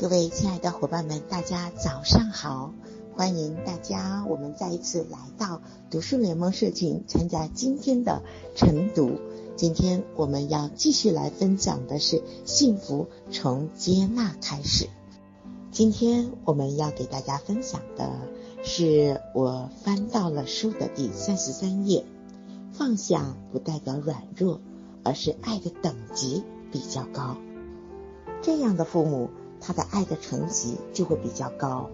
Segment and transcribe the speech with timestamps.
[0.00, 2.72] 各位亲爱的伙伴们，大家早上好！
[3.16, 8.22] 欢迎大家，我们再一次来到读书联盟社群，参加今天的
[8.54, 9.18] 晨读。
[9.56, 14.88] 今天我们要继续来分享的是幸福从接纳开始。
[15.72, 18.12] 今天我们要给大家分享的
[18.62, 22.04] 是我翻到了书的第三十三页。
[22.70, 24.60] 放下不代表软弱，
[25.02, 27.36] 而是爱的等级比较高。
[28.42, 29.28] 这样的父母。
[29.68, 31.90] 他的爱的层级就会比较高，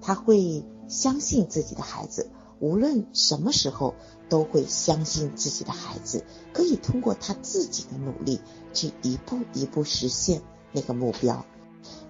[0.00, 2.30] 他会相信自己的孩子，
[2.60, 3.96] 无论什么时候
[4.28, 8.38] 都会相信自己的孩子可以通过他自己的努力
[8.72, 11.44] 去一步一步实现那个目标。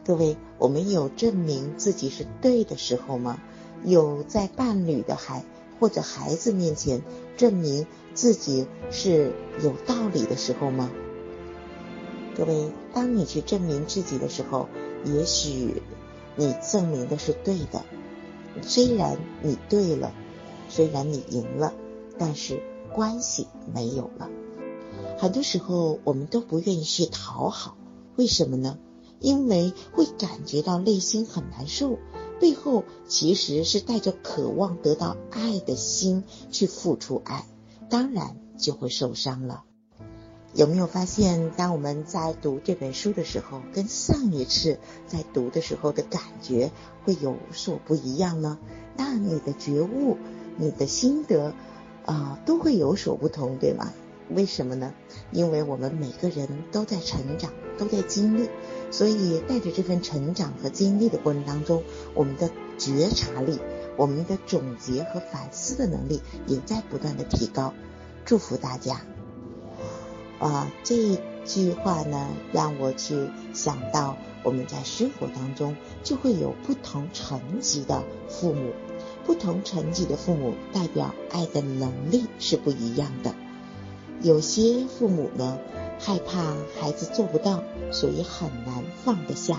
[0.04, 3.40] 各位，我们有证明自己是对的时候吗？
[3.84, 5.46] 有在伴侣的孩
[5.80, 7.00] 或者孩子面前
[7.38, 10.90] 证明自己是有道理的时候吗？
[12.36, 14.68] 各位，当你去证明自己的时候。
[15.06, 15.82] 也许
[16.36, 17.82] 你证明的是对的，
[18.60, 20.12] 虽然你对了，
[20.68, 21.72] 虽然你赢了，
[22.18, 22.60] 但是
[22.92, 24.28] 关系没有了。
[25.18, 27.76] 很多时候我们都不愿意去讨好，
[28.16, 28.78] 为什么呢？
[29.18, 31.98] 因为会感觉到内心很难受，
[32.38, 37.46] 背后其实是带着渴望得到爱的心去付出爱，
[37.88, 39.64] 当然就会受伤了。
[40.56, 46.70] 有没有发现，当我们在读这本书的时候，跟上一次在读的时候的感觉
[47.04, 48.58] 会有所不一样呢？
[48.96, 50.16] 那你的觉悟、
[50.56, 51.52] 你的心得
[52.06, 53.92] 啊，都会有所不同，对吗？
[54.30, 54.94] 为什么呢？
[55.30, 58.48] 因为我们每个人都在成长，都在经历，
[58.90, 61.82] 所以带着这份成长和经历的过程当中，
[62.14, 63.60] 我们的觉察力、
[63.98, 67.74] 我们的总结和反思的能力也在不断的提高。
[68.24, 69.02] 祝福大家。
[70.38, 78.72] 啊，这句话呢，让我去想到我们在生活当中就会有不同层级的父母，
[79.24, 83.34] 不同层级的父母代表爱的能力是不一样的。
[84.20, 85.58] 有些父母呢，
[85.98, 89.58] 害怕孩子做不到，所以很难放得下，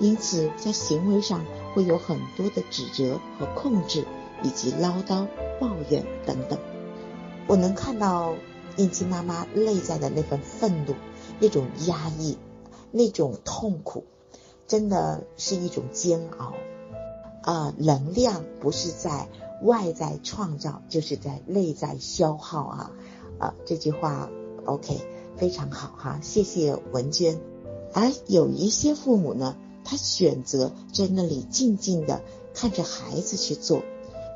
[0.00, 1.42] 因此在行为上
[1.74, 4.04] 会有很多的指责和控制，
[4.42, 5.26] 以及唠叨、
[5.58, 6.58] 抱怨等等。
[7.46, 8.34] 我能看到。
[8.76, 10.94] 印记妈妈内在的那份愤怒、
[11.40, 12.36] 那种压抑、
[12.90, 14.04] 那种痛苦，
[14.66, 16.54] 真的是一种煎熬
[17.42, 17.74] 啊！
[17.78, 19.28] 能量不是在
[19.62, 22.90] 外在创造，就是在内在消耗啊！
[23.38, 24.30] 啊，这句话
[24.64, 25.00] OK
[25.36, 27.40] 非常好哈，谢谢文娟。
[27.92, 32.22] 而有一些父母呢，他选择在那里静静的
[32.54, 33.82] 看着孩子去做，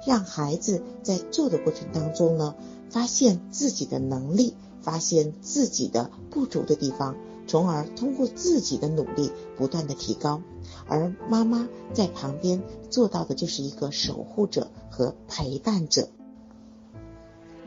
[0.09, 2.55] 让孩子在做的过程当中呢。
[2.91, 10.41] 发现自己的能力，发现自己的不足的地方，从而通过自己的努力不断的提高。
[10.87, 16.09] 而妈妈在旁边做到的就是一个守护者和陪伴者。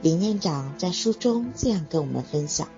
[0.01, 2.69] 林院长在书中这样跟我们分享，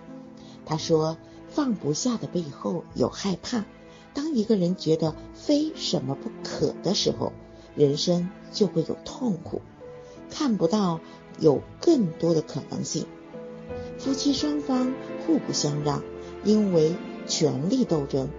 [0.65, 1.15] 他说
[1.47, 3.63] ：“放不下的背后有害怕。
[4.13, 7.31] 当一个人觉得非什么不可的时候，
[7.75, 9.61] 人生就会有痛苦，
[10.29, 10.99] 看不到。”
[11.39, 13.07] 有更多的可能性。
[13.97, 14.93] 夫妻双方
[15.25, 16.03] 互不相让，
[16.43, 16.95] 因为
[17.25, 18.29] 权力斗争，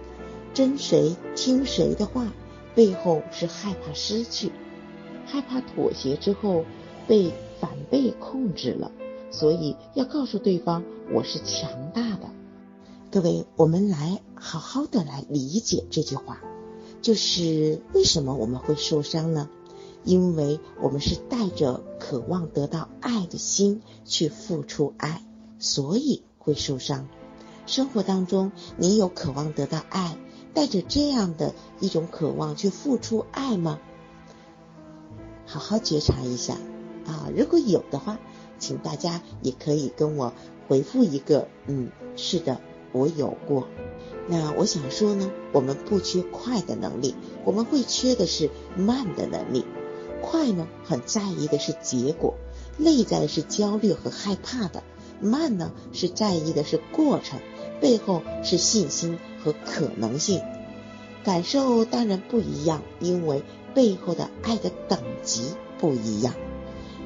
[0.53, 2.31] 争谁听谁的话，
[2.73, 4.49] 背后是害怕失去，
[5.25, 6.63] 害怕妥协之后
[7.05, 8.93] 被反被控制了，
[9.29, 10.81] 所以要告诉对方
[11.13, 12.29] 我是强大的。
[13.11, 16.39] 各位，我们来好好的来理解这句话，
[17.05, 19.47] 就是为什么我们会受伤呢？
[20.03, 25.23] 因为我们是带着渴望得到爱的心去付出爱，
[25.59, 27.07] 所以会受伤。
[27.67, 30.17] 生活当中，你有渴望得到爱，
[30.55, 33.79] 带着这样的一种渴望去付出爱吗？
[35.45, 36.55] 好好觉察一下
[37.05, 37.29] 啊！
[37.37, 38.17] 如果有的话，
[38.57, 40.33] 请大家也可以跟我
[40.67, 42.59] 回复一个“嗯，是的，
[42.93, 43.67] 我有过”。
[44.27, 49.65] 那我想说呢，我们不缺快的能力，我们会缺的是慢的能力。
[50.21, 52.33] 快呢，很在意的是结果，
[52.77, 54.81] 内在是焦虑和害怕的；
[55.21, 57.39] 慢呢，是在意的是过程，
[57.79, 60.41] 背后是信心和可能性。
[61.23, 63.43] 感受当然不一样，因为
[63.75, 65.43] 背后的爱的等级
[65.79, 66.33] 不一样。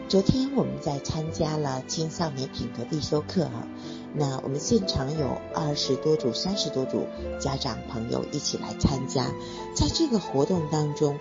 [0.09, 3.67] 昨天我们在参加了青少年品格必修课啊，
[4.15, 7.05] 那我们现场有二十多组、三十多组
[7.39, 9.31] 家长朋友一起来参加，
[9.75, 11.19] 在这个活动当中。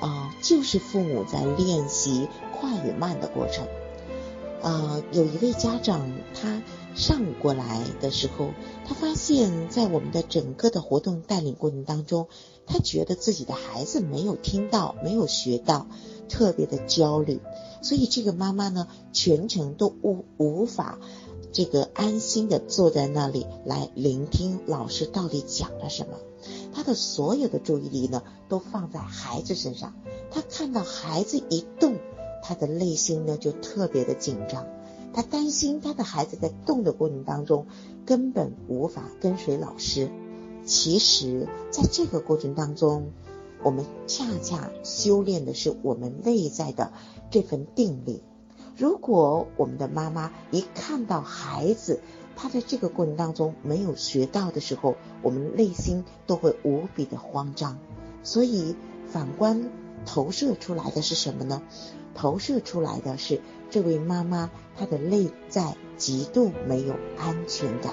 [0.00, 3.66] 啊，就是父母在练习快与慢的过程。
[4.62, 6.08] 呃，有一位家长
[6.40, 6.62] 他
[6.94, 8.50] 上午过来的时候，
[8.86, 12.28] 他发现，在我们的整个的活动带领过程当中，
[12.64, 15.88] 他觉得自己的孩子没有听到，没有学到，
[16.28, 17.40] 特别的焦虑。
[17.82, 20.98] 所以这个妈妈呢，全程都无无法
[21.52, 26.18] 这个安心的坐在那里来聆听老师到底讲了什么。
[26.72, 29.94] 她的所有的注意力呢，都放在孩子身上。
[30.30, 31.96] 她看到孩子一动，
[32.42, 34.66] 她的内心呢就特别的紧张。
[35.12, 37.66] 她担心她的孩子在动的过程当中
[38.04, 40.10] 根本无法跟随老师。
[40.64, 43.10] 其实，在这个过程当中，
[43.68, 46.90] 我们恰恰修炼的是我们内在的
[47.30, 48.22] 这份定力。
[48.78, 52.00] 如果我们的妈妈一看到孩子，
[52.34, 57.76] 他在这个过程当中没有学到的时候，我们内心都会无比的慌张。
[58.22, 58.74] 所以
[59.06, 59.68] 反观
[60.06, 61.60] 投射出来的是什么呢？
[62.14, 67.92] 投射出来的是这位妈妈她的内在极度没有安全感。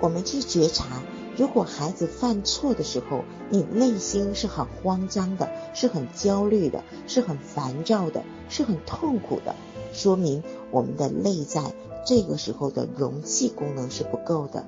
[0.00, 1.02] 我们去觉察。
[1.36, 9.54] 如果孩子犯错的时候，你内心是很慌张的，是很焦虑的，是很烦躁的，是很痛苦的，
[9.92, 11.74] 说明我们的内在
[12.06, 14.64] 这个时候的容器功能是不够的。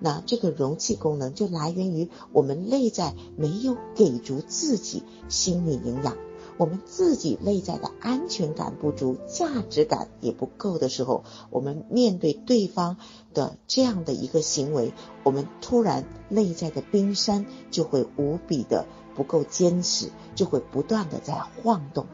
[0.00, 6.16] 那这个容器功能就来源于我们内在没有给足自己心理营养。
[6.58, 12.96] 我们自己内在的安全感不足，价值感也不够的时候，我们面对对方
[13.32, 22.06] 的这样的一个行为，我们突然内在的冰山就会无比的不够坚持，就会不断的在晃动。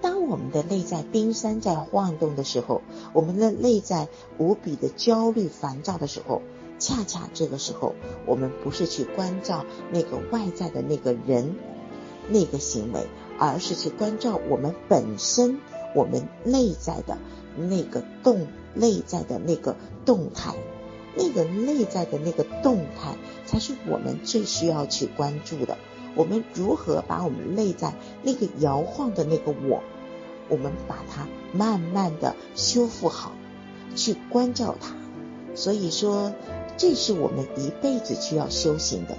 [0.00, 2.82] 当我们的内在冰山在晃动的时候，
[3.12, 4.08] 我们的内在
[4.38, 6.40] 无比的焦虑烦躁的时候，
[6.78, 7.94] 恰恰这个时候，
[8.26, 11.56] 我们不是去关照那个外在的那个人。
[12.32, 13.08] 那个行为，
[13.40, 15.58] 而是去关照我们本身，
[15.94, 17.16] 我们内在的
[17.56, 20.54] 那个动，内在的那个动态，
[21.16, 23.16] 那个内在的那个动态，
[23.46, 25.78] 才是我们最需要去关注的。
[26.14, 29.82] 我们如何把我们内在那个摇晃的那个我，
[30.50, 33.32] 我们把它慢慢的修复好，
[33.96, 34.94] 去关照它。
[35.54, 36.34] 所以说，
[36.76, 39.16] 这是我们一辈子需要修行的。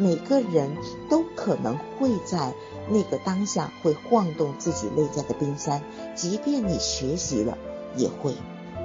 [0.00, 0.78] 每个人
[1.10, 2.54] 都可能会在
[2.88, 5.82] 那个当下会晃动自己内在的冰山，
[6.14, 7.58] 即便你学习了
[7.96, 8.34] 也会。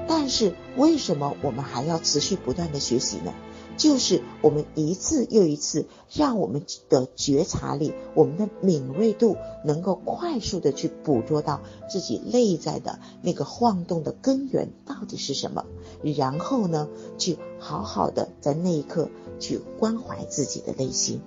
[0.08, 3.34] 但是为什么我们还要持续不断的学习呢？
[3.78, 9.36] 就是我们一次又一次让我们的觉察力、我们的敏锐度
[9.66, 15.66] 能够快速的去捕捉到自己内在的那个晃动的根源到底是什么，
[16.16, 19.10] 然后呢，去好好的在那一刻。
[19.40, 21.22] 去关怀自己的内心，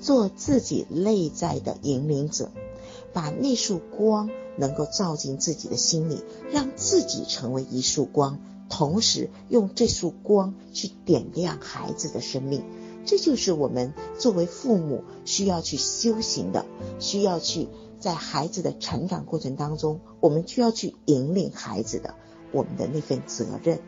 [0.00, 2.50] 做自己内在的引领者，
[3.12, 6.22] 把那束光能够照进自己的心里，
[6.52, 12.62] 让自己成为一束光，同时用这束光去点亮孩子的生命。
[13.04, 16.66] 这就是我们作为父母需要去修行的，
[16.98, 17.68] 需要去
[17.98, 22.14] 在孩子的成长过程当中，我们需要去引领孩子的
[22.52, 23.80] 我们的那份责任。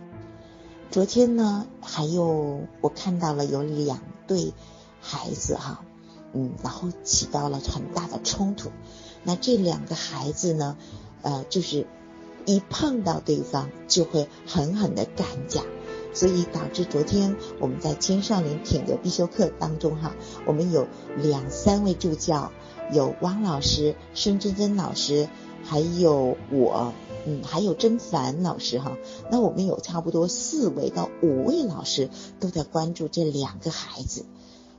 [0.90, 4.52] 昨天呢，还有我看到了有两对
[5.00, 5.84] 孩子哈，
[6.32, 8.70] 嗯，然后起到了很大的冲突。
[9.22, 10.76] 那这两个孩子呢，
[11.22, 11.87] 呃，就是
[12.44, 15.62] 一碰到对方就会狠狠的干架，
[16.12, 22.50] 所以导致昨天我们在青少年品格必修课当中哈，我们有两三位助教，
[22.92, 25.28] 有汪老师、孙珍珍老师，
[25.62, 26.92] 还有我。
[27.26, 28.96] 嗯，还有甄凡老师哈，
[29.30, 32.08] 那我们有差不多四位到五位老师
[32.38, 34.24] 都在关注这两个孩子。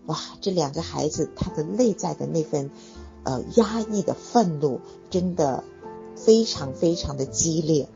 [0.08, 2.72] 哇，这两个孩子他的内在的那份
[3.24, 4.82] 呃压抑的愤怒，
[5.12, 5.64] 真的
[6.16, 7.88] 非常非常的激烈。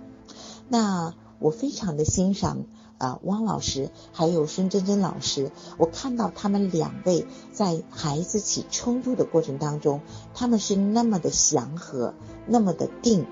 [0.69, 2.65] 那我非常的欣赏
[2.99, 10.01] 啊汪老师还有孙珍珍老师，我看到他们两位在孩子起冲突的过程当中，
[10.35, 12.13] 他们是那么的祥和，
[12.47, 13.25] 那么的定。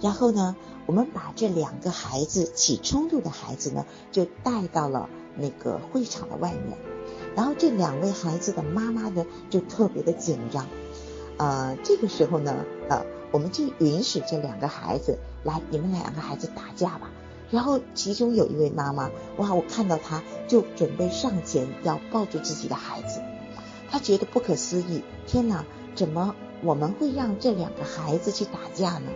[0.00, 6.78] 然后呢，我们把这两个孩子起冲突的孩子呢，就带到了那个会场的外面。
[7.34, 10.66] 然后这两位孩子的妈妈呢，就特别的紧张。
[11.36, 17.10] 呃，这个时候呢，呃，我们就允许这两个孩子来，你们两个孩子打架吧。
[17.50, 23.20] 然后其中有一位妈妈，哇，我看到她就准备上前要抱住自己的孩子，
[23.90, 25.64] 她觉得不可思议，天哪，
[25.94, 29.10] 怎么我们会让这两个孩子去打架呢？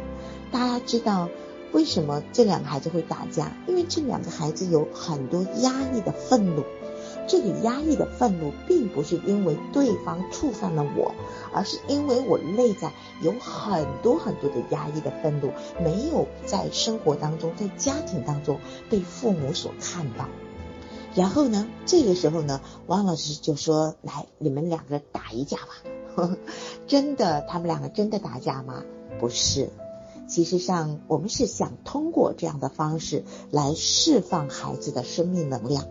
[0.53, 1.29] 大家知道
[1.73, 3.57] 为什么这两个孩子会打架？
[3.67, 6.63] 因为这两个孩子有很多压抑的愤怒，
[7.27, 11.15] 这个压抑的愤怒，并不是因为对方触犯了我，
[11.55, 12.93] 而是因为我内在
[13.23, 15.51] 有很多很多的压抑的愤怒，
[15.83, 20.29] 没有在生活当中，在家庭当中被父母所看到。
[21.15, 26.37] 然后呢，这个时候呢，王老师就说：“来，你们两个打一架吧。
[26.87, 28.83] ”真的，他们两个真的打架吗？
[29.19, 29.71] 不是。
[30.33, 35.85] 其实上，我们是想通过这样的方式来释放孩子的生命能量，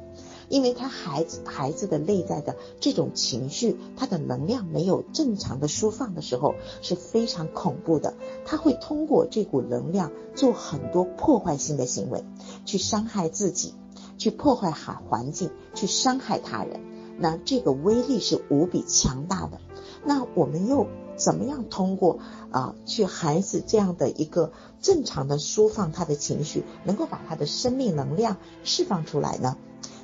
[0.49, 8.15] 因为他孩子孩子的内在的这种情绪，他的能量没有正常的释放的时候是非常恐怖的。
[8.43, 12.25] 他会通过这股能量做很多破坏性的行为，
[12.65, 13.75] 去伤害自己，
[14.17, 16.79] 去破坏环环境，去伤害他人。
[17.19, 19.59] 那这个威力是无比强大的。
[20.03, 20.87] 那我们又。
[21.23, 22.17] 怎么样通过
[22.51, 24.51] 啊，去孩子这样的一个
[24.81, 29.55] 正常的抒放他的情绪，能够把他的生命能量释放出来呢？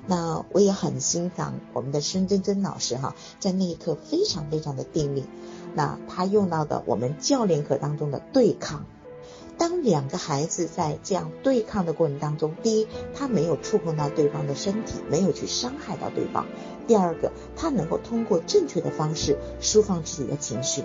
[0.06, 5.26] 那我也很欣赏我们的孙珍珍老师哈，在那一刻非常非常的定力。
[5.74, 8.86] 那他用到的我们教练课当中的对抗，
[9.58, 16.46] 当两个孩子在这样对抗的过程当中，第一，他没有触碰到对方的身体，没有去伤害到对方；
[16.88, 20.84] 第二个，他能够通过正确的方式抒放自己的情绪。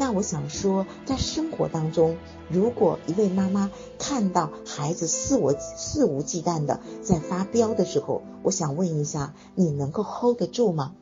[0.00, 2.16] 那我想说，在生活当中，
[2.48, 10.94] 如果一位妈妈看到孩子肆我肆无忌惮的在发飙的时候，我想问一下，你能够 hold 得住吗？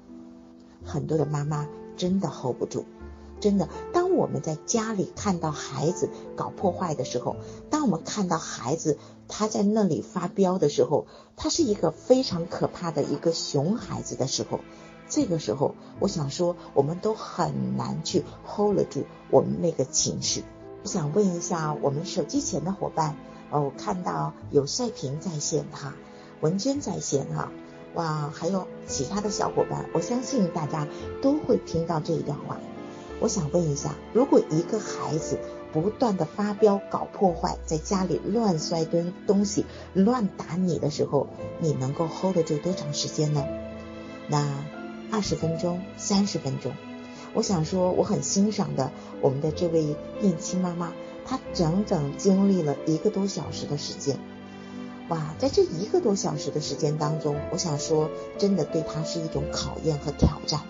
[0.83, 2.87] 很多的妈妈真的 hold 不住，
[3.39, 3.69] 真的。
[3.93, 7.37] 当我们在家里看到孩子搞破坏的时候，
[7.69, 8.97] 当我们看到孩子
[9.29, 14.61] 他在那里发飙的时候，他是一个非常可怕的一个熊孩子的时候。
[15.09, 20.45] 这个时候，我想说，我们都很难去 hold 住我们那个情绪。
[20.83, 23.17] 我想问一下我们手机前的伙伴，
[23.51, 25.95] 哦，我看到有赛平在线哈，
[26.41, 27.51] 文娟在线哈，
[27.95, 30.87] 哇，还有其他的小伙伴，我相信大家
[31.23, 32.59] 都会听到这一段话。
[33.19, 35.39] 我想问一下，如果一个孩子
[35.73, 41.27] 不断的发飙、搞破坏，在家里乱摔东东西、乱打你的时候，
[41.59, 43.45] 你能够 hold 得住多长时间呢？
[44.29, 44.47] 那？
[45.11, 46.73] 二十分钟，三十分钟，
[47.33, 50.93] 我想说，我很欣赏的我们的这位孕期妈妈，
[51.25, 54.19] 她整整经历了一个多小时的时间。
[55.09, 60.61] 哇，在这一个多小时的时间当中，我想说，真的对她是一种考验和挑战。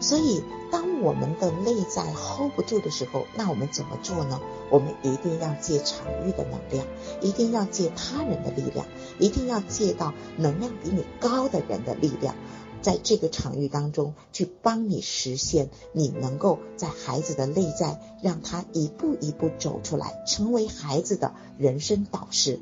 [0.00, 4.40] 所以，当我们的内在 hold 不住的时候，那我们怎么做呢？
[4.68, 6.84] 我们一定要借场域的能量，
[7.20, 8.84] 一定要借他人的力量，
[9.20, 12.34] 一定要借到能量比你高的人的力量。
[12.82, 22.60] 在这个场域当中，去帮你实现你能够在孩子的内在，让他一步一步走出来，成为孩子的人生导师。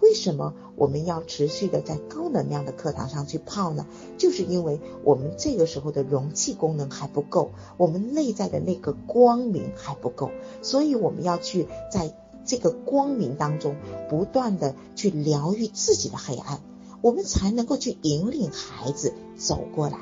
[0.00, 3.86] 为什么我们要持续的在高能量的课堂上去泡呢？
[4.16, 10.30] 就是因为我们这个时候的容器功能还不够，我们内在的那个光明还不够，
[10.62, 12.14] 所以我们要去在
[12.46, 13.76] 这个光明当中，
[14.08, 16.60] 不断的去疗愈自己的黑暗。
[17.02, 19.98] 我们才能够去引领孩子走过来。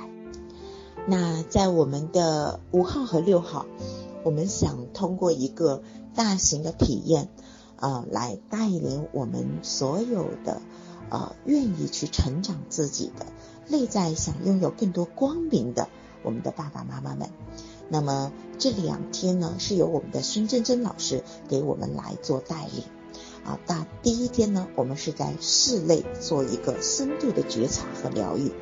[1.06, 3.66] 那在我们的五号和六号，
[4.24, 5.82] 我们想通过一个
[6.14, 7.28] 大型的体验，
[7.76, 10.60] 啊，来带领我们所有的
[11.08, 13.26] 呃愿意去成长自己的
[13.68, 15.88] 内在，想拥有更多光明的
[16.22, 17.30] 我们的爸爸妈妈们。
[17.88, 22.84] 那么这两天呢，是由我们的孙珍珍老师给我们来做带领。
[23.48, 28.52] 啊，那第一天呢，我们是在室内做一个深度的觉察和疗愈。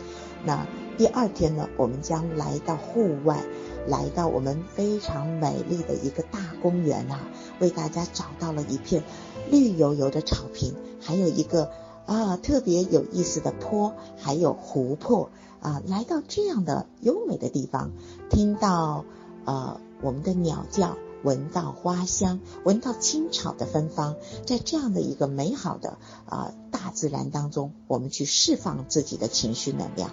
[0.44, 0.64] 那
[0.96, 3.42] 第二天呢，我们将来到户外，
[3.88, 7.18] 来到我们非常美丽的一个大公园啊，
[7.58, 9.02] 为大家找到了一片
[9.50, 11.72] 绿油油的草坪，还有一个
[12.06, 15.82] 啊特别有意思的坡，还有湖泊啊。
[15.88, 17.90] 来到这样的优美的地方，
[18.30, 19.04] 听到
[19.46, 20.96] 呃我们的鸟叫。
[21.26, 24.14] 闻到花香，闻到青草的芬芳，
[24.46, 30.12] 在这样的一个美好的啊大自然当中，我们去释放自己的情绪能量。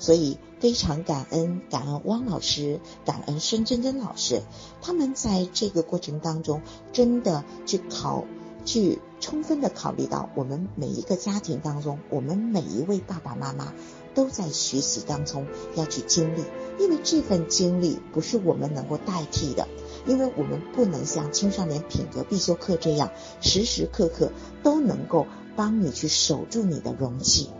[0.00, 4.42] 所以非常感恩，感恩汪老师，感恩孙珍珍老师，
[4.82, 8.24] 他们在这个过程当中，真的去考，
[8.64, 13.72] 去充分的考虑到我们每一个家庭当中，我们每一位爸爸妈妈
[14.16, 16.42] 都在学习当中要去经历，
[16.80, 19.68] 因为这份经历不是我们能够代替的。
[20.06, 25.26] 因为我们不能像青少年品格必修课这样，时时刻刻都能够
[25.56, 27.50] 帮你去守住你的容器，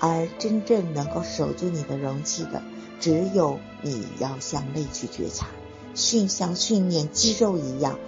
[0.00, 2.62] 而真正能够守住你的容器的，
[3.00, 5.48] 只有你要向内去觉察，
[5.94, 7.98] 训像训练肌肉一样，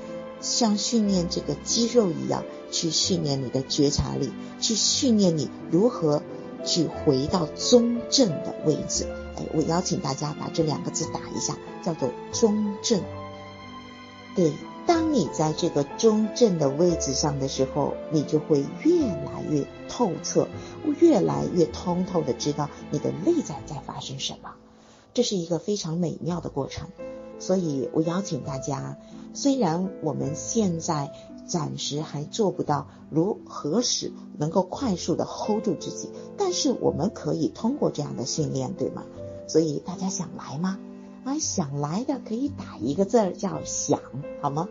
[0.40, 6.22] 像训练这个肌肉一样去训练你的觉察力，去训练你如何
[6.64, 9.06] 去回到中正的位置。
[9.36, 13.02] 哎，我邀请大家把这两个字打一下，叫做中正。
[14.36, 14.52] 对，
[14.86, 20.46] 当你在这个中正的位置上的时候，你就会越来越透彻，
[21.00, 24.50] 越来越通透的知道你的内在在发生什么。
[25.14, 26.88] 这是一个非常美妙的过程。
[27.38, 28.98] 所以我邀请大家，
[29.32, 31.10] 虽然我们现在
[31.46, 39.02] 暂时还做不到如何使能够快速的 hold 住自己，但是我们可以通过这样的训练，对吗？
[39.48, 40.78] 所以大家想来吗？
[41.26, 44.00] 啊，想来的可以打一个字儿叫想，
[44.40, 44.68] 好吗？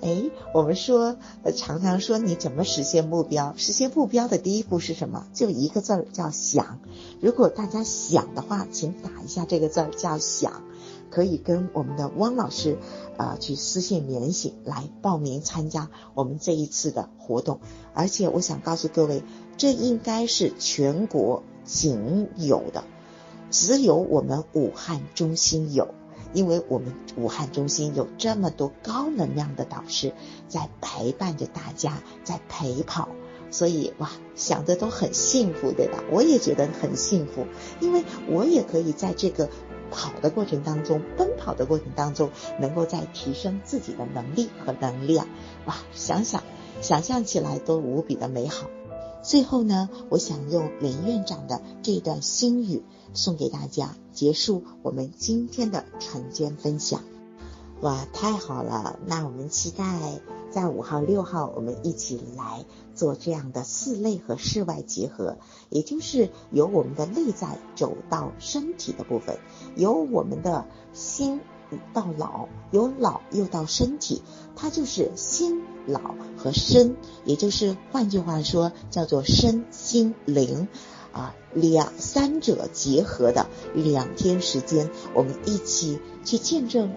[0.00, 3.54] 哎，我们说，呃，常常说你怎么实现目标？
[3.56, 5.26] 实现目标的第一步是什么？
[5.34, 6.78] 就一个字儿叫想。
[7.20, 10.62] 如果大家想的话，请打一下这个字儿叫想。
[11.10, 12.78] 可以跟我们的汪老师，
[13.16, 17.58] 啊，去私信联系来报名参加我们这一次的活动。
[17.94, 19.24] 而且我想告诉各位，
[19.56, 22.84] 这应该是全国仅有的，
[23.50, 25.94] 只有我们武汉中心有，
[26.32, 30.12] 因为我们武汉中心有这么多高能量的导师
[30.48, 33.08] 在陪伴着大家，在陪跑，
[33.50, 36.02] 所以哇，想的都很幸福，对吧？
[36.10, 37.46] 我也觉得很幸福，
[37.80, 39.48] 因为我也可以在这个。
[39.88, 45.28] 跑的过程当中，奔跑的过程当中，能够在提升自己的能力和能量，
[45.64, 46.42] 哇，想想，
[46.82, 48.68] 想象起来都无比的美好。
[49.22, 52.82] 最后呢，我想用林院长的这段心语
[53.14, 57.02] 送给大家，结束我们今天的晨间分享。
[57.82, 58.98] 哇，太好了！
[59.06, 59.84] 那我们期待。
[60.48, 65.36] 在五号、六号，我们一起来做这样的室内和室外结合，
[65.68, 69.38] 也就是由我们的内在走到身体的部分，
[69.74, 71.42] 由我们的心
[71.92, 74.22] 到老，由老又到身体，
[74.54, 76.96] 它就是心、老和身，
[77.26, 80.68] 也就是换句话说，叫做身心灵
[81.16, 86.92] 啊，两三者结合的两天时间，我们一起去见证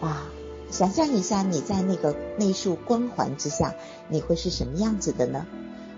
[0.00, 0.30] 啊。
[0.70, 3.74] 想象一下，你在那个那束光环之下，
[4.08, 5.46] 你会是什么样子的呢？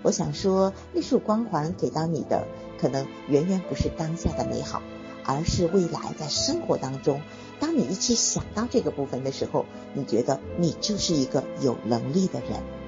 [0.01, 2.45] 我想说，那束光环给到你的，
[2.77, 4.81] 可能远远不是当下的美好，
[5.23, 7.21] 而是未来在生活当中，
[7.61, 12.80] 当你一起想到这个部分的时候，你觉得你就是一个有能力的人。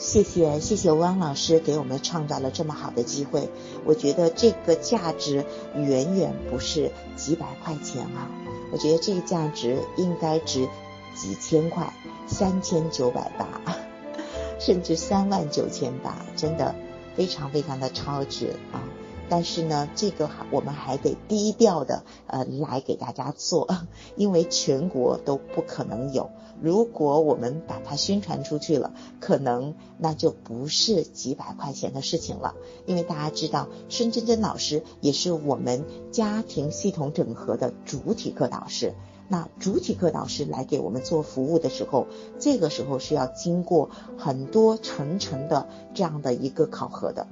[0.00, 3.50] 谢谢谢谢汪老师给我们创造了这么好的机会，
[3.84, 8.30] 我觉得这个价值远远不是几百块钱啊。
[8.72, 10.66] 我觉得这个价值应该值
[11.14, 11.92] 几千块，
[12.26, 13.76] 三千九百八，
[14.58, 16.74] 甚至三万九千八，真的
[17.14, 18.80] 非常非常的超值啊！
[19.28, 23.68] 但是呢，这个我们还得低调的呃来给大家做，
[24.16, 26.30] 因为全国都不可能有。
[26.62, 32.54] 如果我们把它宣传出去了，可能那就不是几百块钱的事情了。
[32.86, 38.94] 因为大家知道，孙珍珍老师也是我们家庭系统整合的主体课导师。
[39.28, 42.06] 那主体课导师来给我们做服务的时候，
[42.38, 47.26] 这个时候是要经过很多层层的这样的一个考核的，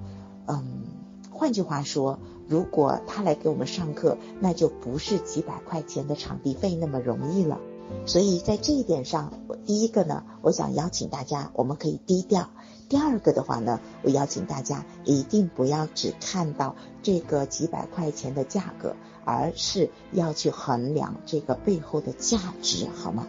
[0.46, 0.84] 嗯。
[1.30, 7.60] 换句话说，如果他来给我们上课，那就不是几百块钱的场地费那么容易了。
[8.06, 12.48] 所以在这一点上，我第一个呢，我想邀请大家，我们可以低调；
[12.88, 23.26] 第二个的话呢，我邀请大家一定不要只看到这个几百块钱的价格，而是要去衡量这个背后的价值，好吗？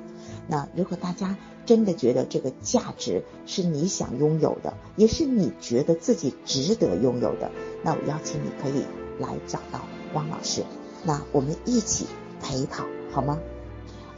[0.48, 7.52] 那如果大家真的觉得这个价值是你想拥有的，也是你觉得自己值得拥有的，
[7.84, 8.84] 那我邀请你可以
[9.20, 9.82] 来找到
[10.14, 10.64] 汪老师，
[11.04, 12.08] 那我们一起
[12.42, 13.38] 陪跑好吗？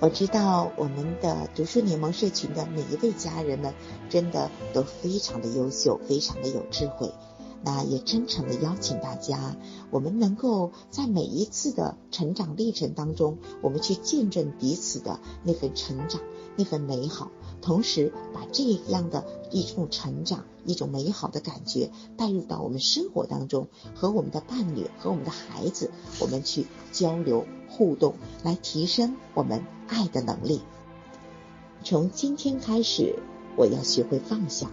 [0.01, 3.75] 我知道我们的读书联盟社群的每一位家人们
[4.09, 7.13] 真的都非常的优秀，非常的有智慧。
[7.63, 9.55] 那也真诚的邀请大家，
[9.91, 16.19] 我们能够在每一次的成长历程当中，我们去见证彼此的那份成长、
[16.55, 17.29] 那份美好，
[17.61, 30.61] 同时把这样的一种成长、一种美好的感觉带入到我们生活当中，和我们的伴侣、和我们的孩子，我们去交流互动，来提升我们爱的能力。
[31.83, 33.15] 从今天开始，
[33.55, 34.69] 我要学会放下，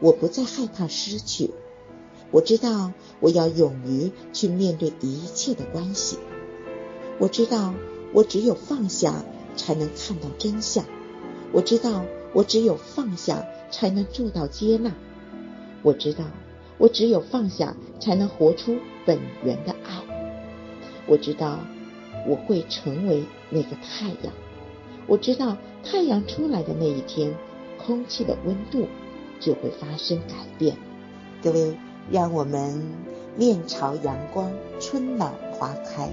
[0.00, 1.50] 我不再害怕失去。
[2.30, 6.18] 我知道我要勇于去面对一切的关系。
[7.18, 7.72] 我知道
[8.12, 9.24] 我只有放下
[9.56, 10.84] 才能看到真相。
[11.52, 12.04] 我知道
[12.34, 14.92] 我只有放下才能做到接纳。
[15.82, 16.24] 我知道
[16.76, 18.76] 我只有放下才能活出
[19.06, 20.02] 本源的爱。
[21.06, 21.60] 我知道
[22.28, 24.32] 我会成为那个太阳。
[25.08, 27.34] 我知道太阳出来的那一天，
[27.84, 28.86] 空气的温度
[29.40, 30.76] 就会发生改变。
[31.42, 31.76] 各位。
[32.10, 32.82] 让我们
[33.36, 36.08] 面朝阳光，春暖花开。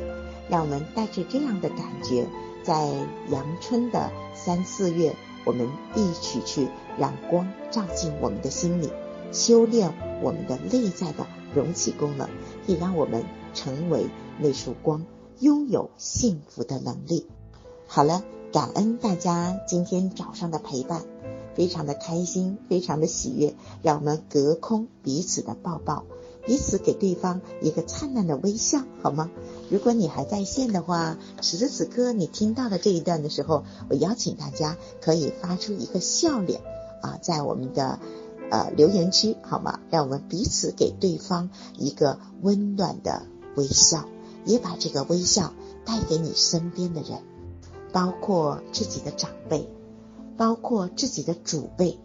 [0.50, 2.28] 让我们带着这样的感觉，
[2.64, 2.86] 在
[3.32, 6.68] 阳春的三四月，我们一起去
[7.00, 8.90] 让光照进我们的心里，
[9.32, 9.90] 修炼
[10.22, 12.28] 我们的内在的容器功能，
[12.68, 13.24] 也让我们
[13.54, 15.02] 成为那束光，
[15.40, 17.28] 拥有幸福的能力。
[17.88, 21.04] 好了，感恩大家今天早上的陪伴，
[21.56, 23.56] 非常的开心，非常的喜悦。
[23.82, 26.04] 让我们隔空彼此的抱抱。
[26.46, 29.32] 彼此给对方一个灿烂的微笑，好吗？
[29.72, 36.62] 如果你还在线的话，此时此刻你听到了这一段的时候，我邀请大家可以发出一个笑脸
[37.02, 37.98] 啊，在我们的
[38.52, 39.80] 呃留言区，好吗？
[39.90, 43.24] 让我们彼此给对方一个温暖的
[43.56, 44.06] 微笑，
[44.46, 45.54] 也把这个微笑
[45.86, 47.22] 带给你身边的人，
[47.92, 49.68] 包括自己的长辈，
[50.38, 52.00] 包括自己的祖辈。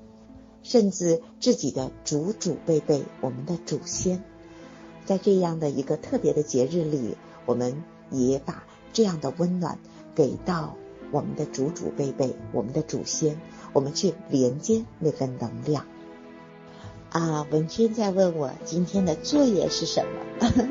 [0.62, 4.22] 甚至自己的祖祖辈辈，我们的祖先，
[5.06, 9.78] 在这样的一个特别的节日里，我们也把这样的温暖
[10.14, 10.76] 给到
[11.12, 13.40] 我们的祖祖辈辈，我们的祖先，
[13.72, 15.86] 我们去连接那份能量。
[17.08, 20.68] 啊，文娟在问我今天的作业是什么？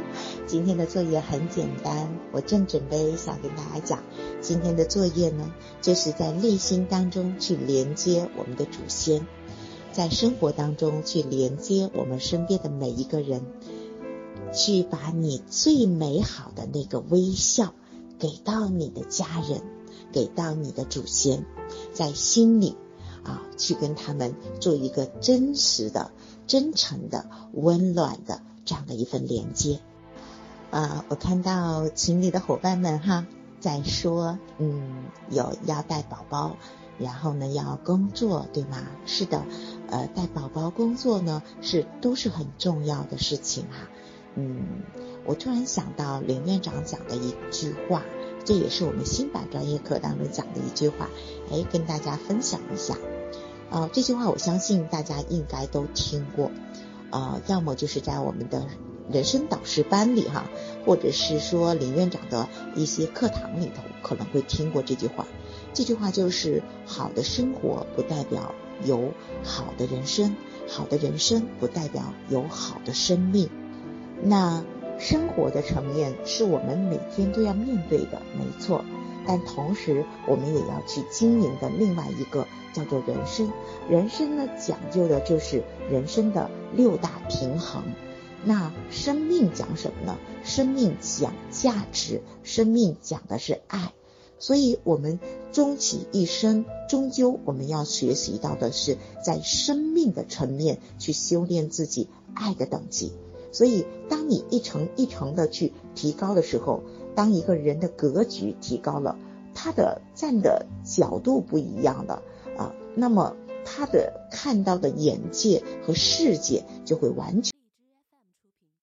[0.50, 4.04] 今天的作业很简单，我正准备想跟大家讲，
[4.42, 9.28] 今天的作业呢，就是在内心当中去连接我们的祖先。
[9.94, 13.46] 在生活当中去连接我们身边的每一个人，
[14.52, 17.76] 去把你最美好的那个微笑
[18.18, 19.62] 给到你的家人，
[20.12, 21.46] 给到你的祖先，
[21.94, 22.76] 在心里
[23.22, 26.10] 啊，去跟他们做一个真实的、
[26.48, 29.80] 真诚的、温暖的这样的一份连接。
[30.72, 33.26] 啊，我看到群里的伙伴们哈，
[33.60, 36.56] 在说，嗯，有要带宝宝。
[37.02, 38.86] 然后呢，要工作，对吗？
[39.06, 39.46] 是的，
[39.90, 43.88] 呃，带宝宝工作呢，是都是很重要的事情哈。
[44.36, 44.82] 嗯，
[45.26, 48.04] 我突然想到林院长讲的一句话，
[48.44, 51.10] 这也是我们新版专业课当中讲的一句话，
[51.50, 52.98] 哎，跟大家分享一下。
[53.70, 56.52] 呃，这句话我相信大家应该都听过，
[57.12, 58.66] 呃，要么就是在我们的
[59.12, 60.46] 人生导师班里哈，
[60.86, 65.26] 或者是说林院长的一些课堂里头可能会听过这句话。
[65.74, 69.12] 这句话就是：好的生活不代表有
[69.44, 70.36] 好的人生，
[70.68, 73.50] 好的人生不代表有好的生命。
[74.22, 74.64] 那
[75.00, 78.84] 生活的层面是我们每天都要面对的，没错。
[79.26, 83.52] 但同时，我们也要去经营的另外一个叫做人生。
[83.90, 87.84] 人生呢，讲究的就是人生的六大平衡。
[88.46, 90.18] 那生命讲什么呢？
[90.44, 93.94] 生命讲价值，生命讲的是爱。
[94.42, 95.20] 所以，我们
[95.52, 103.12] 终其一生，终究我们要学习到的是，在生命的层面去修炼自己爱的等级。
[103.52, 106.84] 所以，当你一层一层的去提高的时候，
[107.16, 109.18] 当一个人的格局提高了，
[109.54, 112.24] 他的站的角度不一样了
[112.58, 117.59] 啊，那么他的看到的眼界和世界就会完全。